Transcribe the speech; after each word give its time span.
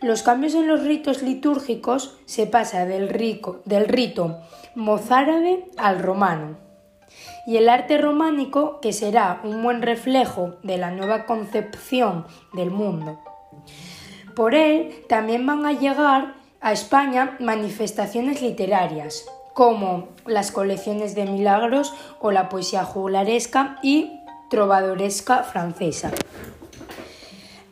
Los 0.00 0.22
cambios 0.22 0.54
en 0.54 0.68
los 0.68 0.84
ritos 0.84 1.22
litúrgicos 1.22 2.18
se 2.24 2.46
pasa 2.46 2.86
del, 2.86 3.08
rico, 3.08 3.62
del 3.64 3.88
rito 3.88 4.38
mozárabe 4.74 5.66
al 5.76 6.00
romano 6.00 6.63
y 7.46 7.56
el 7.56 7.68
arte 7.68 7.98
románico 7.98 8.80
que 8.80 8.92
será 8.92 9.40
un 9.44 9.62
buen 9.62 9.82
reflejo 9.82 10.54
de 10.62 10.78
la 10.78 10.90
nueva 10.90 11.26
concepción 11.26 12.26
del 12.52 12.70
mundo. 12.70 13.20
Por 14.34 14.54
él 14.54 15.04
también 15.08 15.46
van 15.46 15.64
a 15.66 15.72
llegar 15.72 16.34
a 16.60 16.72
España 16.72 17.36
manifestaciones 17.40 18.42
literarias, 18.42 19.26
como 19.52 20.08
las 20.26 20.50
colecciones 20.50 21.14
de 21.14 21.26
milagros 21.26 21.94
o 22.20 22.30
la 22.32 22.48
poesía 22.48 22.84
juglaresca 22.84 23.78
y 23.82 24.20
trovadoresca 24.50 25.42
francesa. 25.44 26.10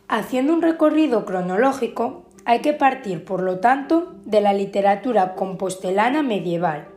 Haciendo 0.08 0.52
un 0.52 0.62
recorrido 0.62 1.24
cronológico, 1.24 2.24
hay 2.44 2.60
que 2.60 2.72
partir, 2.72 3.24
por 3.24 3.42
lo 3.42 3.60
tanto, 3.60 4.14
de 4.24 4.40
la 4.40 4.52
literatura 4.52 5.34
compostelana 5.34 6.22
medieval, 6.22 6.88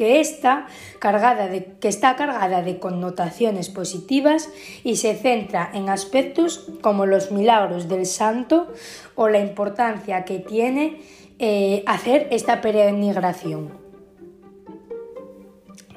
que 0.00 0.18
está 0.18 0.66
cargada 0.98 1.46
de, 1.48 1.76
que 1.78 1.88
está 1.88 2.16
cargada 2.16 2.62
de 2.62 2.78
connotaciones 2.78 3.68
positivas 3.68 4.48
y 4.82 4.96
se 4.96 5.14
centra 5.14 5.70
en 5.74 5.90
aspectos 5.90 6.70
como 6.80 7.04
los 7.04 7.32
milagros 7.32 7.86
del 7.86 8.06
santo 8.06 8.72
o 9.14 9.28
la 9.28 9.40
importancia 9.40 10.24
que 10.24 10.38
tiene 10.38 11.02
eh, 11.38 11.82
hacer 11.86 12.28
esta 12.30 12.62
peregrinación. 12.62 13.72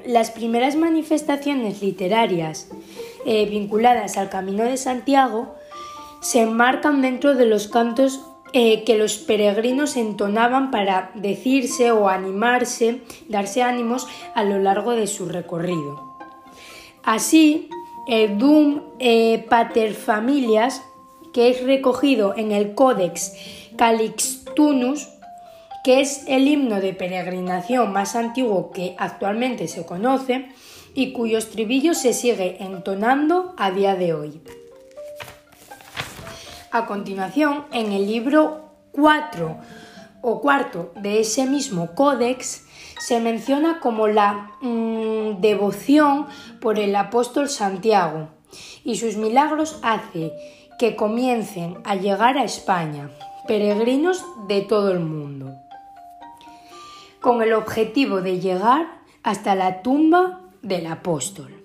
Las 0.04 0.30
primeras 0.30 0.76
manifestaciones 0.76 1.80
literarias 1.80 2.68
eh, 3.24 3.46
vinculadas 3.46 4.18
al 4.18 4.28
Camino 4.28 4.64
de 4.64 4.76
Santiago 4.76 5.54
se 6.20 6.42
enmarcan 6.42 7.00
dentro 7.00 7.34
de 7.34 7.46
los 7.46 7.68
cantos 7.68 8.20
eh, 8.56 8.84
que 8.84 8.96
los 8.96 9.18
peregrinos 9.18 9.96
entonaban 9.96 10.70
para 10.70 11.10
decirse 11.16 11.90
o 11.90 12.08
animarse, 12.08 13.00
darse 13.28 13.64
ánimos 13.64 14.06
a 14.32 14.44
lo 14.44 14.60
largo 14.60 14.92
de 14.92 15.08
su 15.08 15.26
recorrido. 15.26 16.16
Así, 17.02 17.68
el 18.06 18.38
Dum 18.38 18.82
eh, 19.00 19.44
Paterfamilias, 19.48 20.82
que 21.32 21.48
es 21.48 21.64
recogido 21.64 22.36
en 22.36 22.52
el 22.52 22.76
Codex 22.76 23.32
Calixtunus, 23.76 25.08
que 25.82 26.00
es 26.00 26.22
el 26.28 26.46
himno 26.46 26.80
de 26.80 26.94
peregrinación 26.94 27.92
más 27.92 28.14
antiguo 28.14 28.70
que 28.70 28.94
actualmente 28.98 29.66
se 29.66 29.84
conoce 29.84 30.46
y 30.94 31.10
cuyo 31.12 31.38
estribillo 31.38 31.92
se 31.94 32.12
sigue 32.12 32.58
entonando 32.60 33.52
a 33.56 33.72
día 33.72 33.96
de 33.96 34.14
hoy. 34.14 34.40
A 36.74 36.86
continuación, 36.86 37.66
en 37.70 37.92
el 37.92 38.08
libro 38.08 38.64
4 38.90 39.58
o 40.22 40.40
cuarto 40.40 40.92
de 40.96 41.20
ese 41.20 41.46
mismo 41.46 41.94
códex, 41.94 42.66
se 42.98 43.20
menciona 43.20 43.78
como 43.78 44.08
la 44.08 44.50
mm, 44.60 45.40
devoción 45.40 46.26
por 46.60 46.80
el 46.80 46.96
apóstol 46.96 47.48
Santiago 47.48 48.30
y 48.82 48.96
sus 48.96 49.16
milagros 49.16 49.78
hace 49.84 50.32
que 50.76 50.96
comiencen 50.96 51.78
a 51.84 51.94
llegar 51.94 52.38
a 52.38 52.42
España 52.42 53.08
peregrinos 53.46 54.24
de 54.48 54.62
todo 54.62 54.90
el 54.90 54.98
mundo, 54.98 55.54
con 57.20 57.40
el 57.40 57.52
objetivo 57.52 58.20
de 58.20 58.40
llegar 58.40 59.00
hasta 59.22 59.54
la 59.54 59.80
tumba 59.82 60.40
del 60.60 60.88
apóstol. 60.88 61.63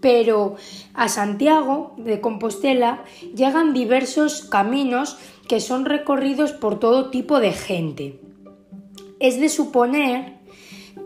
Pero 0.00 0.56
a 0.94 1.08
Santiago 1.08 1.94
de 1.98 2.20
Compostela 2.20 3.04
llegan 3.34 3.74
diversos 3.74 4.42
caminos 4.42 5.18
que 5.48 5.60
son 5.60 5.84
recorridos 5.84 6.52
por 6.52 6.78
todo 6.78 7.10
tipo 7.10 7.40
de 7.40 7.52
gente. 7.52 8.20
Es 9.18 9.40
de 9.40 9.48
suponer 9.48 10.40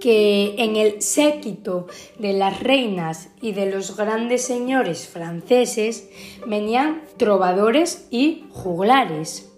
que 0.00 0.54
en 0.59 0.77
el 0.77 1.03
séquito 1.03 1.87
de 2.19 2.34
las 2.34 2.60
reinas 2.60 3.31
y 3.41 3.53
de 3.53 3.71
los 3.71 3.97
grandes 3.97 4.44
señores 4.44 5.09
franceses 5.09 6.09
venían 6.47 7.03
trovadores 7.16 8.06
y 8.10 8.44
juglares, 8.50 9.50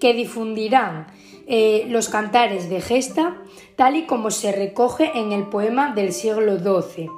que 0.00 0.14
difundirán 0.14 1.06
eh, 1.46 1.86
los 1.88 2.08
cantares 2.08 2.68
de 2.68 2.80
gesta 2.80 3.40
tal 3.76 3.94
y 3.94 4.06
como 4.06 4.30
se 4.30 4.50
recoge 4.52 5.12
en 5.16 5.32
el 5.32 5.44
poema 5.44 5.94
del 5.94 6.12
siglo 6.12 6.58
XII 6.58 7.08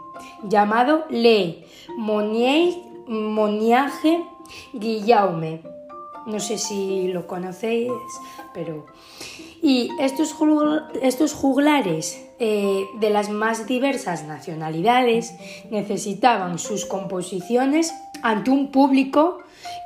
llamado 0.42 1.04
Le 1.10 1.64
Moniage 3.08 4.22
Guillaume. 4.72 5.62
No 6.26 6.40
sé 6.40 6.58
si 6.58 7.08
lo 7.08 7.26
conocéis, 7.26 7.90
pero... 8.52 8.86
Y 9.60 9.90
estos, 9.98 10.32
juglares 11.32 12.24
eh, 12.38 12.86
de 13.00 13.10
las 13.10 13.28
más 13.28 13.66
diversas 13.66 14.24
nacionalidades 14.24 15.34
necesitaban 15.70 16.60
sus 16.60 16.86
composiciones 16.86 17.92
ante 18.22 18.50
un 18.50 18.70
público 18.70 19.38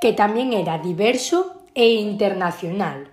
que 0.02 0.12
también 0.12 0.52
era 0.52 0.78
diverso 0.78 1.54
e 1.74 1.92
internacional. 1.92 3.08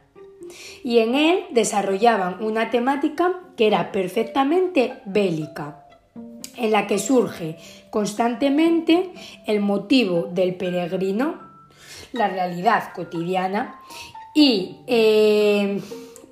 Y 0.83 0.99
en 0.99 1.15
él 1.15 1.45
desarrollaban 1.51 2.43
una 2.43 2.71
temática 2.71 3.39
que 3.55 3.67
era 3.67 3.91
perfectamente 3.91 4.99
bélica 5.05 5.85
en 6.59 6.71
la 6.71 6.87
que 6.87 6.99
surge 6.99 7.57
constantemente 7.89 9.11
el 9.45 9.61
motivo 9.61 10.27
del 10.31 10.55
peregrino, 10.55 11.39
la 12.11 12.27
realidad 12.27 12.93
cotidiana 12.93 13.79
y 14.35 14.77
eh, 14.87 15.81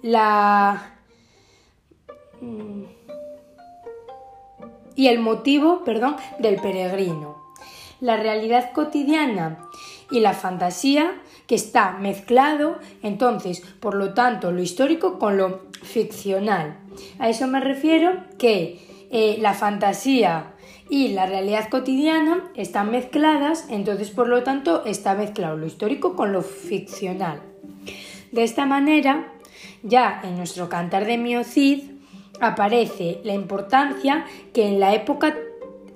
la 0.02 0.94
y 4.96 5.08
el 5.08 5.20
motivo, 5.20 5.84
perdón, 5.84 6.18
del 6.40 6.56
peregrino. 6.56 7.38
La 8.02 8.18
realidad 8.18 8.72
cotidiana 8.74 9.60
y 10.12 10.20
la 10.20 10.34
fantasía 10.34 11.22
que 11.46 11.56
está 11.56 11.94
mezclado, 11.94 12.80
entonces, 13.04 13.62
por 13.80 13.96
lo 13.96 14.14
tanto, 14.14 14.52
lo 14.52 14.62
histórico 14.62 15.20
con 15.20 15.38
lo 15.38 15.62
ficcional. 15.84 16.80
A 17.20 17.30
eso 17.30 17.48
me 17.48 17.60
refiero 17.60 18.24
que 18.38 18.97
eh, 19.10 19.38
la 19.40 19.54
fantasía 19.54 20.54
y 20.90 21.10
la 21.10 21.26
realidad 21.26 21.70
cotidiana 21.70 22.52
están 22.56 22.92
mezcladas, 22.92 23.66
entonces 23.70 24.10
por 24.12 24.28
lo 24.28 24.44
tanto 24.44 24.84
está 24.86 25.16
mezclado 25.16 25.56
lo 25.56 25.66
histórico 25.66 26.16
con 26.16 26.34
lo 26.34 26.42
ficcional. 26.42 27.42
De 28.32 28.44
esta 28.44 28.66
manera, 28.66 29.34
ya 29.84 30.22
en 30.24 30.36
nuestro 30.36 30.68
cantar 30.68 31.06
de 31.06 31.18
Miocid 31.18 31.84
aparece 32.42 33.22
la 33.24 33.34
importancia 33.34 34.26
que 34.54 34.68
en 34.68 34.80
la 34.80 34.94
época 34.94 35.38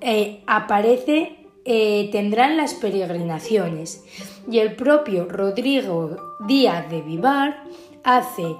eh, 0.00 0.42
aparece 0.46 1.36
eh, 1.64 2.08
tendrán 2.10 2.56
las 2.56 2.74
peregrinaciones 2.74 4.04
y 4.50 4.58
el 4.58 4.74
propio 4.74 5.26
Rodrigo 5.26 6.16
Díaz 6.46 6.90
de 6.90 7.02
Vivar 7.02 7.62
hace 8.02 8.56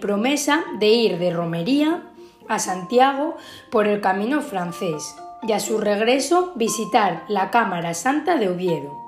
promesa 0.00 0.62
de 0.78 0.88
ir 0.88 1.18
de 1.18 1.30
romería 1.30 2.11
a 2.48 2.58
Santiago 2.58 3.36
por 3.70 3.86
el 3.86 4.00
camino 4.00 4.40
francés 4.40 5.16
y 5.42 5.52
a 5.52 5.60
su 5.60 5.78
regreso 5.78 6.52
visitar 6.54 7.24
la 7.28 7.50
Cámara 7.50 7.94
Santa 7.94 8.36
de 8.36 8.48
Oviedo. 8.48 9.02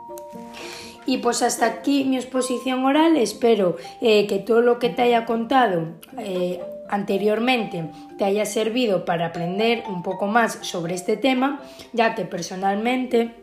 Y 1.07 1.19
pues 1.19 1.43
hasta 1.43 1.67
aquí 1.67 2.05
mi 2.05 2.17
exposición 2.17 2.85
oral. 2.85 3.17
Espero 3.17 3.77
eh, 4.01 4.27
que 4.27 4.39
todo 4.39 4.63
lo 4.63 4.79
que 4.79 4.89
te 4.89 5.03
haya 5.03 5.27
contado 5.27 5.89
eh, 6.19 6.61
anteriormente 6.89 7.91
te 8.19 8.25
haya 8.25 8.47
servido 8.47 9.05
para 9.05 9.27
aprender 9.27 9.85
un 9.89 10.03
poco 10.03 10.27
más 10.27 10.59
sobre 10.63 10.95
este 10.95 11.17
tema, 11.17 11.61
ya 11.93 12.15
que 12.15 12.25
personalmente 12.25 13.35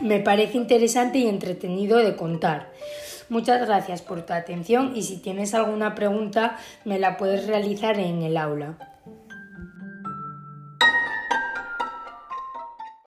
me 0.00 0.20
parece 0.20 0.56
interesante 0.56 1.18
y 1.18 1.28
entretenido 1.28 1.98
de 1.98 2.16
contar. 2.16 2.70
Muchas 3.28 3.66
gracias 3.66 4.02
por 4.02 4.22
tu 4.22 4.32
atención 4.32 4.92
y 4.96 5.02
si 5.02 5.18
tienes 5.18 5.54
alguna 5.54 5.94
pregunta 5.94 6.56
me 6.84 6.98
la 6.98 7.16
puedes 7.16 7.46
realizar 7.46 7.98
en 7.98 8.22
el 8.22 8.36
aula. 8.36 8.76